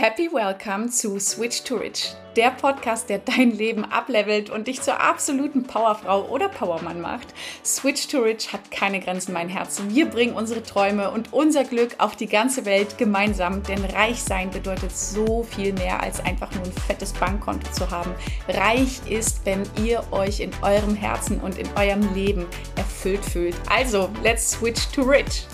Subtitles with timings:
[0.00, 5.00] Happy Welcome zu Switch to Rich, der Podcast, der dein Leben ablevelt und dich zur
[5.00, 7.26] absoluten Powerfrau oder Powermann macht.
[7.64, 9.82] Switch to Rich hat keine Grenzen, mein Herz.
[9.88, 14.50] Wir bringen unsere Träume und unser Glück auf die ganze Welt gemeinsam, denn reich sein
[14.50, 18.14] bedeutet so viel mehr als einfach nur ein fettes Bankkonto zu haben.
[18.46, 22.46] Reich ist, wenn ihr euch in eurem Herzen und in eurem Leben
[22.76, 23.56] erfüllt fühlt.
[23.68, 25.48] Also, let's switch to rich.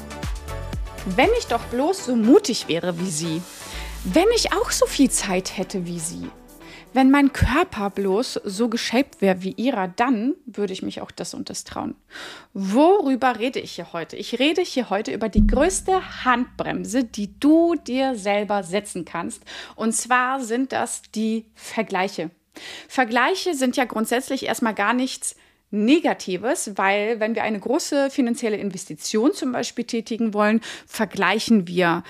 [1.16, 3.42] Wenn ich doch bloß so mutig wäre wie sie
[4.04, 6.28] wenn ich auch so viel Zeit hätte wie sie,
[6.92, 11.34] wenn mein Körper bloß so geshaped wäre wie ihrer, dann würde ich mich auch das
[11.34, 11.96] und das trauen.
[12.52, 14.16] Worüber rede ich hier heute?
[14.16, 19.42] Ich rede hier heute über die größte Handbremse, die du dir selber setzen kannst.
[19.74, 22.30] Und zwar sind das die Vergleiche.
[22.86, 25.34] Vergleiche sind ja grundsätzlich erstmal gar nichts
[25.70, 32.04] Negatives, weil wenn wir eine große finanzielle Investition zum Beispiel tätigen wollen, vergleichen wir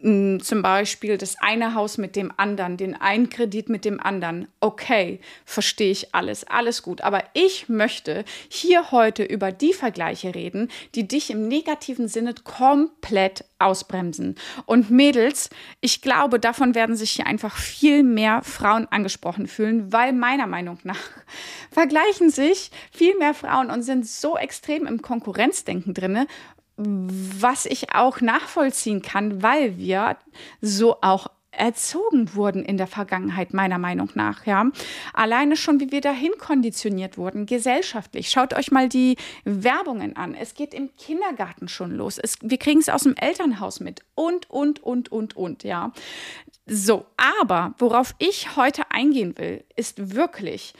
[0.00, 4.46] zum Beispiel das eine Haus mit dem anderen, den einen Kredit mit dem anderen.
[4.60, 7.00] Okay, verstehe ich alles, alles gut.
[7.00, 13.44] Aber ich möchte hier heute über die Vergleiche reden, die dich im negativen Sinne komplett
[13.58, 14.36] ausbremsen.
[14.66, 20.12] Und Mädels, ich glaube, davon werden sich hier einfach viel mehr Frauen angesprochen fühlen, weil
[20.12, 21.00] meiner Meinung nach
[21.70, 26.26] vergleichen sich viel mehr Frauen und sind so extrem im Konkurrenzdenken drinne,
[26.78, 30.16] was ich auch nachvollziehen kann, weil wir
[30.60, 34.70] so auch erzogen wurden in der Vergangenheit, meiner Meinung nach, ja.
[35.12, 38.30] Alleine schon, wie wir dahin konditioniert wurden, gesellschaftlich.
[38.30, 40.34] Schaut euch mal die Werbungen an.
[40.34, 42.18] Es geht im Kindergarten schon los.
[42.18, 44.02] Es, wir kriegen es aus dem Elternhaus mit.
[44.14, 45.92] Und, und, und, und, und, ja.
[46.66, 50.74] So, aber worauf ich heute eingehen will, ist wirklich,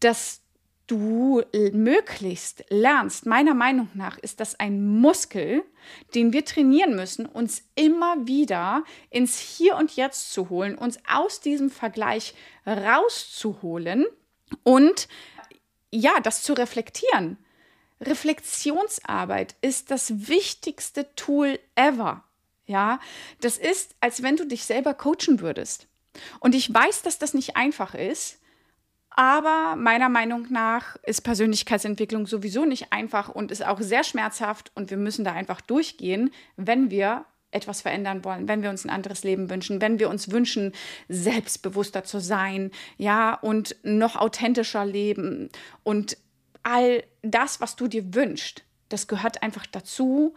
[0.00, 0.41] dass
[0.86, 5.64] du möglichst lernst, meiner Meinung nach ist das ein Muskel,
[6.14, 11.40] den wir trainieren müssen, uns immer wieder ins Hier und Jetzt zu holen, uns aus
[11.40, 12.34] diesem Vergleich
[12.66, 14.06] rauszuholen
[14.62, 15.08] und
[15.90, 17.38] ja, das zu reflektieren.
[18.00, 22.24] Reflexionsarbeit ist das wichtigste Tool ever.
[22.66, 23.00] Ja,
[23.40, 25.88] das ist, als wenn du dich selber coachen würdest.
[26.40, 28.38] Und ich weiß, dass das nicht einfach ist,
[29.16, 34.90] aber meiner Meinung nach ist Persönlichkeitsentwicklung sowieso nicht einfach und ist auch sehr schmerzhaft und
[34.90, 39.24] wir müssen da einfach durchgehen, wenn wir etwas verändern wollen, wenn wir uns ein anderes
[39.24, 40.72] Leben wünschen, wenn wir uns wünschen,
[41.08, 45.50] selbstbewusster zu sein, ja, und noch authentischer leben
[45.82, 46.16] und
[46.62, 50.34] all das, was du dir wünschst, das gehört einfach dazu,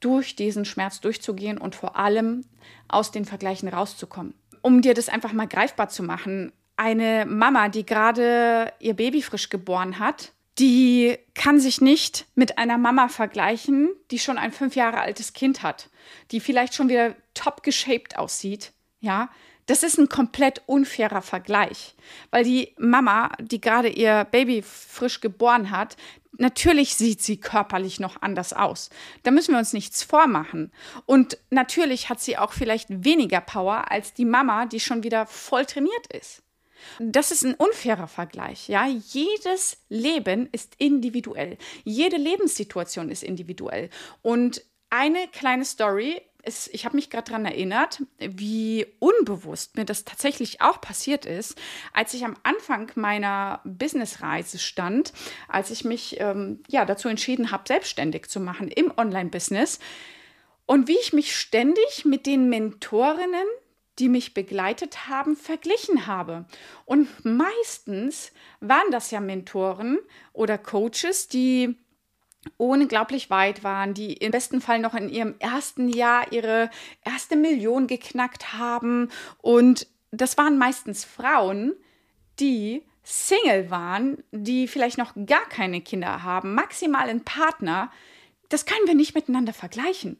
[0.00, 2.44] durch diesen Schmerz durchzugehen und vor allem
[2.88, 4.34] aus den Vergleichen rauszukommen.
[4.60, 9.48] Um dir das einfach mal greifbar zu machen, eine Mama, die gerade ihr Baby frisch
[9.48, 15.00] geboren hat, die kann sich nicht mit einer Mama vergleichen, die schon ein fünf Jahre
[15.00, 15.88] altes Kind hat,
[16.30, 18.72] die vielleicht schon wieder top geshaped aussieht.
[19.00, 19.30] Ja,
[19.66, 21.94] das ist ein komplett unfairer Vergleich,
[22.30, 25.96] weil die Mama, die gerade ihr Baby frisch geboren hat,
[26.36, 28.90] natürlich sieht sie körperlich noch anders aus.
[29.22, 30.72] Da müssen wir uns nichts vormachen.
[31.06, 35.64] Und natürlich hat sie auch vielleicht weniger Power als die Mama, die schon wieder voll
[35.64, 36.42] trainiert ist.
[36.98, 38.68] Das ist ein unfairer Vergleich.
[38.68, 41.58] Ja, jedes Leben ist individuell.
[41.84, 43.90] Jede Lebenssituation ist individuell.
[44.22, 50.04] Und eine kleine Story ist, ich habe mich gerade daran erinnert, wie unbewusst mir das
[50.04, 51.56] tatsächlich auch passiert ist,
[51.92, 55.12] als ich am Anfang meiner Businessreise stand,
[55.48, 59.78] als ich mich ähm, ja dazu entschieden habe, selbstständig zu machen im Online-Business
[60.66, 63.46] und wie ich mich ständig mit den Mentorinnen
[63.98, 66.46] die mich begleitet haben, verglichen habe.
[66.84, 69.98] Und meistens waren das ja Mentoren
[70.32, 71.76] oder Coaches, die
[72.56, 76.70] unglaublich weit waren, die im besten Fall noch in ihrem ersten Jahr ihre
[77.04, 79.10] erste Million geknackt haben.
[79.38, 81.74] Und das waren meistens Frauen,
[82.40, 87.90] die Single waren, die vielleicht noch gar keine Kinder haben, maximal einen Partner.
[88.48, 90.18] Das können wir nicht miteinander vergleichen.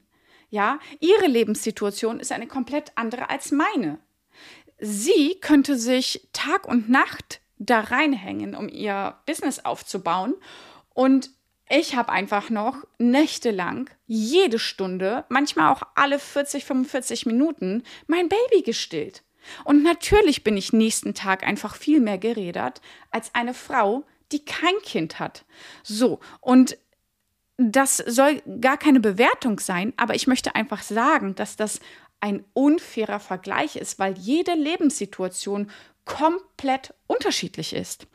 [0.53, 3.99] Ja, ihre Lebenssituation ist eine komplett andere als meine.
[4.79, 10.35] Sie könnte sich Tag und Nacht da reinhängen, um ihr Business aufzubauen.
[10.93, 11.31] Und
[11.71, 18.61] ich habe einfach noch nächtelang, jede Stunde, manchmal auch alle 40, 45 Minuten, mein Baby
[18.61, 19.23] gestillt.
[19.65, 24.79] Und natürlich bin ich nächsten Tag einfach viel mehr gerädert als eine Frau, die kein
[24.83, 25.47] Kind hat.
[25.83, 26.77] So, und
[27.71, 31.81] das soll gar keine Bewertung sein, aber ich möchte einfach sagen, dass das
[32.21, 35.71] ein unfairer Vergleich ist, weil jede Lebenssituation
[36.05, 38.07] komplett unterschiedlich ist.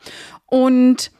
[0.46, 1.10] Und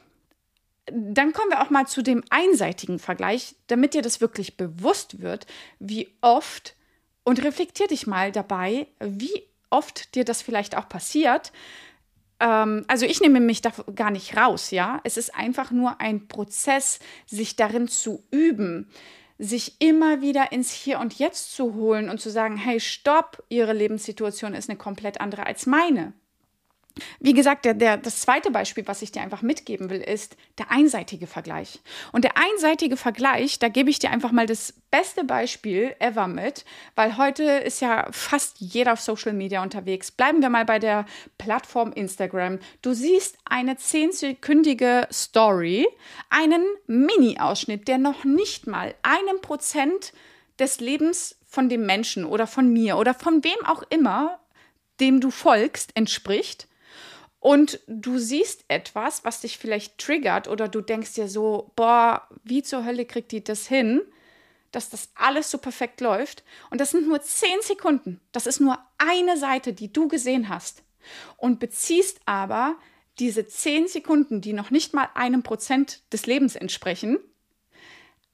[0.91, 5.45] dann kommen wir auch mal zu dem einseitigen Vergleich, damit dir das wirklich bewusst wird,
[5.79, 6.75] wie oft
[7.23, 11.51] und reflektier dich mal dabei, wie oft dir das vielleicht auch passiert.
[12.39, 15.01] Ähm, also ich nehme mich da gar nicht raus, ja.
[15.03, 18.89] Es ist einfach nur ein Prozess, sich darin zu üben,
[19.37, 23.73] sich immer wieder ins Hier und Jetzt zu holen und zu sagen, hey, stopp, Ihre
[23.73, 26.13] Lebenssituation ist eine komplett andere als meine.
[27.19, 30.71] Wie gesagt, der, der, das zweite Beispiel, was ich dir einfach mitgeben will, ist der
[30.71, 31.79] einseitige Vergleich.
[32.11, 36.65] Und der einseitige Vergleich, da gebe ich dir einfach mal das beste Beispiel ever mit,
[36.95, 40.11] weil heute ist ja fast jeder auf Social Media unterwegs.
[40.11, 41.05] Bleiben wir mal bei der
[41.37, 42.59] Plattform Instagram.
[42.81, 45.87] Du siehst eine zehnsekündige Story,
[46.29, 50.13] einen Mini-Ausschnitt, der noch nicht mal einem Prozent
[50.59, 54.39] des Lebens von dem Menschen oder von mir oder von wem auch immer,
[54.99, 56.68] dem du folgst, entspricht
[57.39, 62.63] und du siehst etwas, was dich vielleicht triggert oder du denkst dir so, boah, wie
[62.63, 64.01] zur Hölle kriegt die das hin,
[64.71, 66.43] dass das alles so perfekt läuft.
[66.69, 68.19] Und das sind nur zehn Sekunden.
[68.31, 70.83] Das ist nur eine Seite, die du gesehen hast.
[71.37, 72.75] Und beziehst aber
[73.19, 77.17] diese zehn Sekunden, die noch nicht mal einem Prozent des Lebens entsprechen,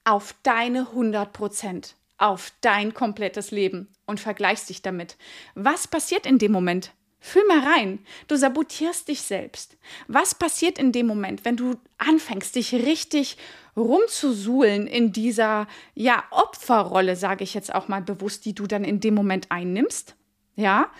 [0.04, 5.16] auf deine 100 Prozent, auf dein komplettes Leben und vergleichst dich damit.
[5.54, 6.92] Was passiert in dem Moment?
[7.26, 7.98] Fühl mal rein.
[8.28, 9.76] Du sabotierst dich selbst.
[10.06, 13.36] Was passiert in dem Moment, wenn du anfängst, dich richtig
[13.76, 19.00] rumzusuhlen in dieser ja Opferrolle, sage ich jetzt auch mal bewusst, die du dann in
[19.00, 20.14] dem Moment einnimmst?
[20.54, 20.92] Ja?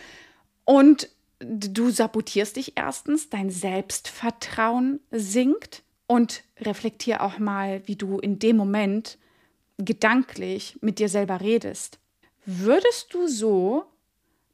[0.64, 1.08] Und
[1.38, 8.56] du sabotierst dich erstens, dein Selbstvertrauen sinkt und reflektier auch mal, wie du in dem
[8.56, 9.17] Moment
[9.78, 12.00] gedanklich mit dir selber redest.
[12.44, 13.84] Würdest du so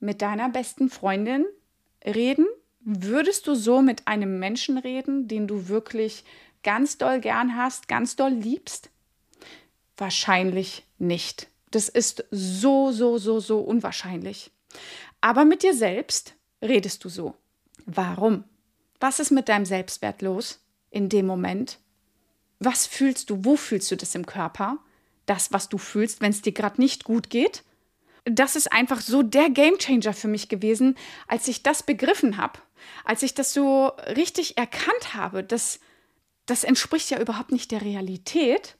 [0.00, 1.46] mit deiner besten Freundin
[2.04, 2.46] reden?
[2.80, 6.24] Würdest du so mit einem Menschen reden, den du wirklich
[6.62, 8.90] ganz doll gern hast, ganz doll liebst?
[9.96, 11.48] Wahrscheinlich nicht.
[11.70, 14.50] Das ist so, so, so, so unwahrscheinlich.
[15.20, 17.36] Aber mit dir selbst redest du so.
[17.86, 18.44] Warum?
[19.00, 20.60] Was ist mit deinem Selbstwert los
[20.90, 21.78] in dem Moment?
[22.58, 23.44] Was fühlst du?
[23.44, 24.78] Wo fühlst du das im Körper?
[25.26, 27.64] Das, was du fühlst, wenn es dir gerade nicht gut geht?
[28.24, 30.96] Das ist einfach so der Gamechanger für mich gewesen,
[31.26, 32.60] als ich das begriffen habe,
[33.04, 35.80] als ich das so richtig erkannt habe, dass
[36.46, 38.76] das entspricht ja überhaupt nicht der Realität.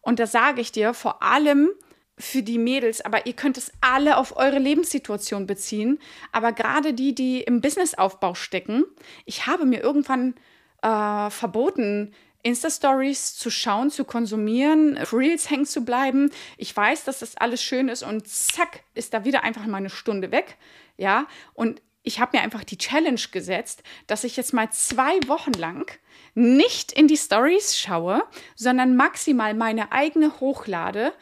[0.00, 1.70] Und da sage ich dir vor allem
[2.18, 5.98] für die Mädels, aber ihr könnt es alle auf eure Lebenssituation beziehen,
[6.32, 8.84] aber gerade die, die im Businessaufbau stecken,
[9.24, 10.34] ich habe mir irgendwann
[10.82, 16.30] äh, verboten, Insta-Stories zu schauen, zu konsumieren, Reels hängen zu bleiben.
[16.56, 19.90] Ich weiß, dass das alles schön ist und zack, ist da wieder einfach mal eine
[19.90, 20.56] Stunde weg.
[20.96, 25.52] Ja, und ich habe mir einfach die Challenge gesetzt, dass ich jetzt mal zwei Wochen
[25.52, 25.90] lang
[26.34, 31.12] nicht in die Stories schaue, sondern maximal meine eigene hochlade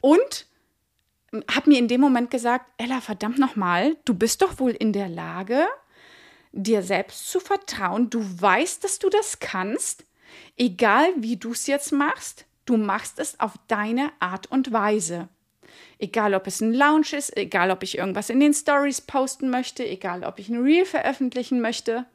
[0.00, 0.46] und
[1.50, 5.08] habe mir in dem Moment gesagt, Ella, verdammt nochmal, du bist doch wohl in der
[5.08, 5.66] Lage,
[6.52, 8.10] dir selbst zu vertrauen.
[8.10, 10.04] Du weißt, dass du das kannst.
[10.56, 15.28] Egal wie du es jetzt machst, du machst es auf deine Art und Weise.
[15.98, 19.86] Egal, ob es ein Lounge ist, egal, ob ich irgendwas in den Stories posten möchte,
[19.86, 22.06] egal, ob ich ein Reel veröffentlichen möchte.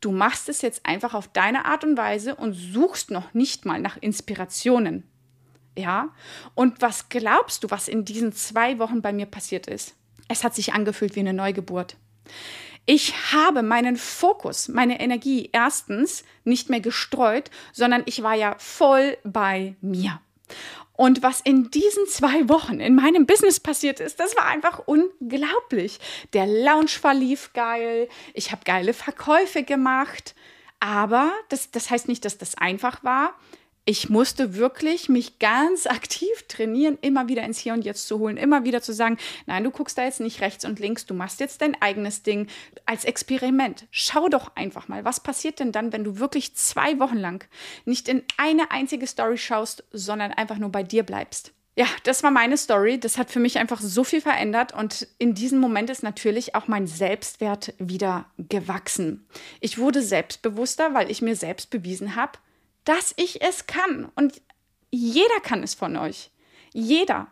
[0.00, 3.80] Du machst es jetzt einfach auf deine Art und Weise und suchst noch nicht mal
[3.80, 5.04] nach Inspirationen.
[5.76, 6.10] Ja?
[6.54, 9.94] Und was glaubst du, was in diesen zwei Wochen bei mir passiert ist?
[10.28, 11.96] Es hat sich angefühlt wie eine Neugeburt.
[12.86, 19.18] Ich habe meinen Fokus, meine Energie erstens nicht mehr gestreut, sondern ich war ja voll
[19.24, 20.20] bei mir.
[20.92, 25.98] Und was in diesen zwei Wochen in meinem Business passiert ist, das war einfach unglaublich.
[26.32, 30.34] Der Lounge verlief geil, ich habe geile Verkäufe gemacht,
[30.80, 33.34] aber das, das heißt nicht, dass das einfach war
[33.88, 38.36] ich musste wirklich mich ganz aktiv trainieren, immer wieder ins Hier und Jetzt zu holen,
[38.36, 39.16] immer wieder zu sagen,
[39.46, 42.48] nein, du guckst da jetzt nicht rechts und links, du machst jetzt dein eigenes Ding
[42.84, 43.86] als Experiment.
[43.90, 47.48] Schau doch einfach mal, was passiert denn dann, wenn du wirklich zwei Wochen lang
[47.84, 51.52] nicht in eine einzige Story schaust, sondern einfach nur bei dir bleibst.
[51.78, 52.98] Ja, das war meine Story.
[52.98, 56.68] Das hat für mich einfach so viel verändert und in diesem Moment ist natürlich auch
[56.68, 59.28] mein Selbstwert wieder gewachsen.
[59.60, 62.38] Ich wurde selbstbewusster, weil ich mir selbst bewiesen habe,
[62.86, 64.10] dass ich es kann.
[64.14, 64.40] Und
[64.90, 66.30] jeder kann es von euch.
[66.72, 67.28] Jeder.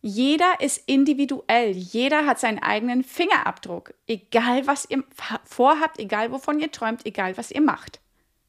[0.00, 1.72] Jeder ist individuell.
[1.72, 3.94] Jeder hat seinen eigenen Fingerabdruck.
[4.06, 5.02] Egal, was ihr
[5.44, 8.00] vorhabt, egal, wovon ihr träumt, egal, was ihr macht.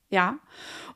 [0.09, 0.37] Ja.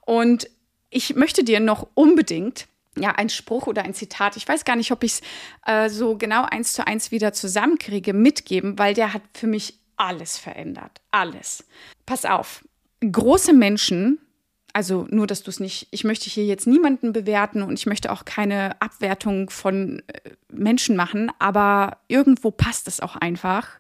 [0.01, 0.49] Und
[0.89, 4.91] ich möchte dir noch unbedingt ja, ein Spruch oder ein Zitat, ich weiß gar nicht,
[4.91, 5.21] ob ich es
[5.65, 10.37] äh, so genau eins zu eins wieder zusammenkriege, mitgeben, weil der hat für mich alles
[10.37, 11.01] verändert.
[11.11, 11.65] Alles.
[12.05, 12.63] Pass auf.
[12.99, 14.19] Große Menschen
[14.73, 18.11] Also nur, dass du es nicht, ich möchte hier jetzt niemanden bewerten und ich möchte
[18.11, 23.79] auch keine Abwertung von äh, Menschen machen, aber irgendwo passt es auch einfach.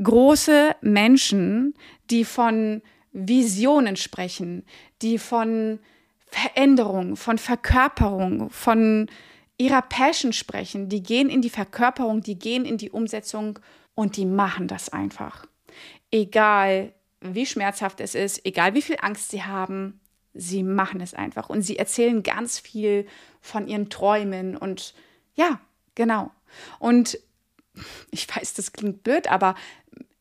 [0.00, 1.74] Große Menschen,
[2.10, 2.80] die von
[3.12, 4.64] Visionen sprechen,
[5.02, 5.80] die von
[6.28, 9.10] Veränderung, von Verkörperung, von
[9.58, 13.58] ihrer Passion sprechen, die gehen in die Verkörperung, die gehen in die Umsetzung
[13.96, 15.44] und die machen das einfach.
[16.12, 20.00] Egal wie schmerzhaft es ist, egal wie viel Angst sie haben,
[20.34, 23.06] sie machen es einfach und sie erzählen ganz viel
[23.40, 24.94] von ihren Träumen und
[25.34, 25.60] ja,
[25.94, 26.30] genau.
[26.78, 27.18] Und
[28.10, 29.54] ich weiß, das klingt blöd, aber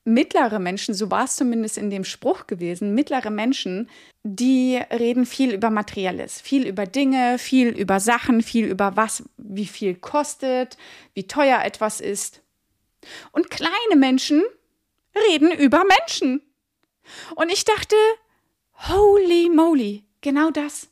[0.04, 3.90] mittlere Menschen, so war es zumindest in dem Spruch gewesen, mittlere Menschen,
[4.24, 9.68] die reden viel über Materielles, viel über Dinge, viel über Sachen, viel über was, wie
[9.68, 10.78] viel kostet,
[11.14, 12.42] wie teuer etwas ist.
[13.32, 14.44] Und kleine Menschen
[15.30, 16.42] reden über Menschen.
[17.36, 17.96] Und ich dachte,
[18.88, 20.90] holy moly, genau das.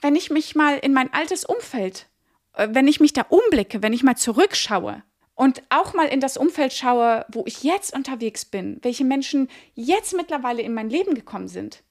[0.00, 2.06] Wenn ich mich mal in mein altes Umfeld,
[2.54, 5.02] äh, wenn ich mich da umblicke, wenn ich mal zurückschaue
[5.34, 10.14] und auch mal in das Umfeld schaue, wo ich jetzt unterwegs bin, welche Menschen jetzt
[10.14, 11.82] mittlerweile in mein Leben gekommen sind,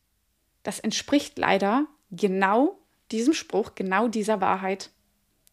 [0.64, 2.78] das entspricht leider genau
[3.12, 4.92] diesem Spruch, genau dieser Wahrheit.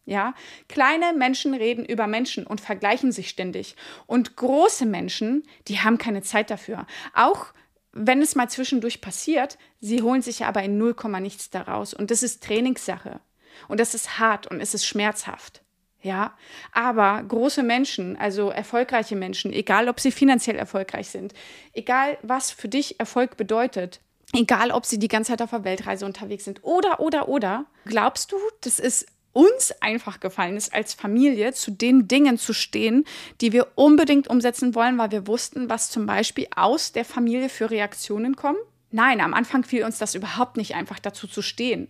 [0.05, 0.35] Ja,
[0.69, 3.75] kleine Menschen reden über Menschen und vergleichen sich ständig.
[4.05, 6.87] Und große Menschen, die haben keine Zeit dafür.
[7.13, 7.47] Auch
[7.97, 11.93] wenn es mal zwischendurch passiert, sie holen sich aber in 0, nichts daraus.
[11.93, 13.19] Und das ist Trainingssache.
[13.67, 15.61] Und das ist hart und es ist schmerzhaft.
[16.01, 16.37] Ja,
[16.71, 21.33] aber große Menschen, also erfolgreiche Menschen, egal ob sie finanziell erfolgreich sind,
[21.73, 23.99] egal was für dich Erfolg bedeutet,
[24.33, 28.31] egal ob sie die ganze Zeit auf der Weltreise unterwegs sind oder, oder, oder, glaubst
[28.31, 29.07] du, das ist
[29.37, 33.05] uns einfach gefallen ist, als Familie zu den Dingen zu stehen,
[33.39, 37.69] die wir unbedingt umsetzen wollen, weil wir wussten, was zum Beispiel aus der Familie für
[37.69, 38.57] Reaktionen kommen?
[38.89, 41.87] Nein, am Anfang fiel uns das überhaupt nicht einfach dazu zu stehen.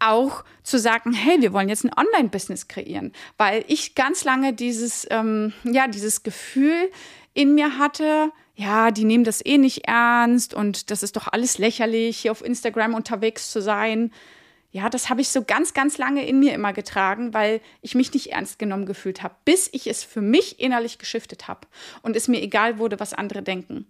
[0.00, 5.06] Auch zu sagen, hey, wir wollen jetzt ein Online-Business kreieren, weil ich ganz lange dieses,
[5.10, 6.90] ähm, ja, dieses Gefühl
[7.34, 11.58] in mir hatte, ja, die nehmen das eh nicht ernst und das ist doch alles
[11.58, 14.10] lächerlich, hier auf Instagram unterwegs zu sein
[14.72, 18.12] ja, das habe ich so ganz, ganz lange in mir immer getragen, weil ich mich
[18.12, 21.66] nicht ernst genommen gefühlt habe, bis ich es für mich innerlich geschiftet habe
[22.02, 23.86] und es mir egal wurde, was andere denken.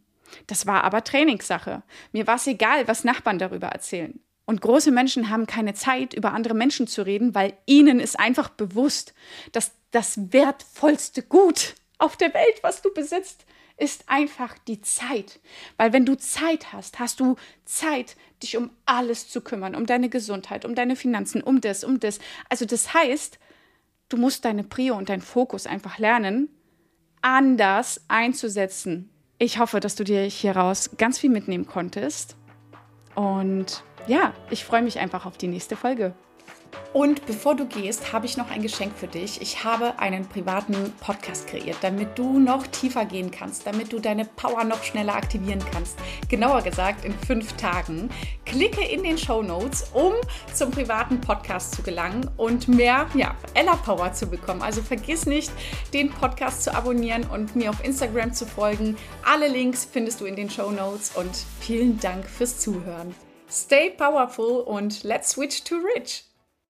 [0.47, 1.83] Das war aber Trainingssache.
[2.13, 4.21] Mir war es egal, was Nachbarn darüber erzählen.
[4.47, 8.49] Und große Menschen haben keine Zeit, über andere Menschen zu reden, weil ihnen ist einfach
[8.49, 9.15] bewusst,
[9.53, 13.45] dass das wertvollste Gut auf der Welt, was du besitzt,
[13.81, 15.41] ist einfach die Zeit.
[15.77, 20.09] Weil wenn du Zeit hast, hast du Zeit, dich um alles zu kümmern, um deine
[20.09, 22.19] Gesundheit, um deine Finanzen, um das, um das.
[22.49, 23.39] Also das heißt,
[24.09, 26.49] du musst deine Prio und deinen Fokus einfach lernen,
[27.23, 29.11] anders einzusetzen.
[29.39, 32.37] Ich hoffe, dass du dir hieraus ganz viel mitnehmen konntest.
[33.15, 36.15] Und ja, ich freue mich einfach auf die nächste Folge.
[36.93, 39.41] Und bevor du gehst, habe ich noch ein Geschenk für dich.
[39.41, 44.25] Ich habe einen privaten Podcast kreiert, damit du noch tiefer gehen kannst, damit du deine
[44.25, 45.97] Power noch schneller aktivieren kannst.
[46.29, 48.11] Genauer gesagt in fünf Tagen.
[48.45, 50.15] Klicke in den Show Notes, um
[50.53, 54.63] zum privaten Podcast zu gelangen und mehr ja, Ella Power zu bekommen.
[54.63, 55.53] Also vergiss nicht,
[55.95, 58.97] den Podcast zu abonnieren und mir auf Instagram zu folgen.
[59.25, 63.15] Alle Links findest du in den Show Notes und vielen Dank fürs Zuhören.
[63.49, 66.30] Stay powerful und let's switch to rich.